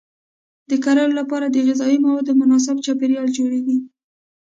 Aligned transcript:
د 0.69 0.71
کرلو 0.83 1.13
لپاره 1.19 1.45
د 1.47 1.57
غذایي 1.67 1.97
موادو 2.05 2.31
مناسب 2.41 2.75
چاپیریال 2.85 3.27
جوړیږي. 3.37 3.77